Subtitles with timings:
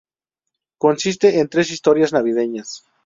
[0.79, 2.69] Consiste en tres historias navideñas.